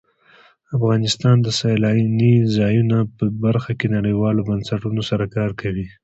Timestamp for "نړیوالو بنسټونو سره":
3.97-5.25